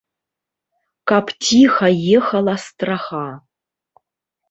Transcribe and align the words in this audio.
Каб 1.11 1.25
ціха 1.45 1.87
ехала 2.19 2.59
страха. 2.67 3.25